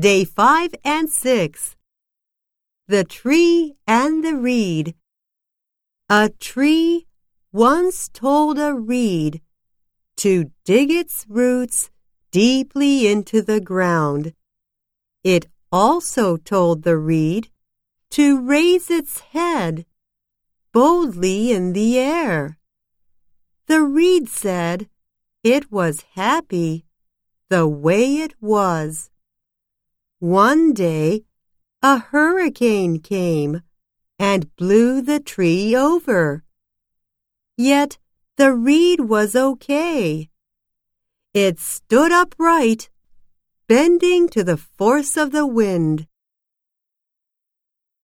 [0.00, 1.76] Day 5 and 6.
[2.88, 4.94] The Tree and the Reed.
[6.08, 7.06] A tree
[7.52, 9.42] once told a reed
[10.16, 11.90] to dig its roots
[12.30, 14.32] deeply into the ground.
[15.22, 17.50] It also told the reed
[18.12, 19.84] to raise its head
[20.72, 22.58] boldly in the air.
[23.66, 24.88] The reed said
[25.44, 26.86] it was happy
[27.50, 29.10] the way it was.
[30.20, 31.24] One day
[31.82, 33.62] a hurricane came
[34.18, 36.44] and blew the tree over.
[37.56, 37.96] Yet
[38.36, 40.28] the reed was okay.
[41.32, 42.90] It stood upright,
[43.66, 46.06] bending to the force of the wind.